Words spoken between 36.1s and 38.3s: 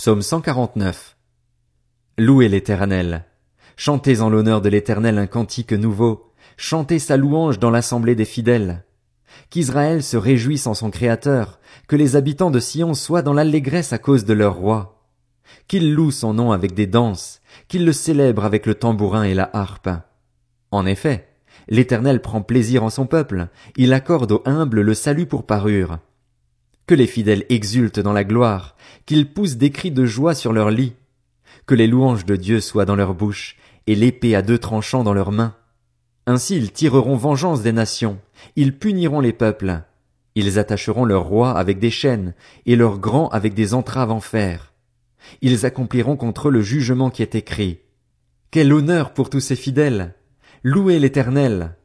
Ainsi ils tireront vengeance des nations,